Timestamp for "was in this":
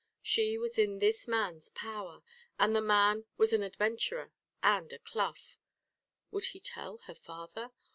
0.57-1.27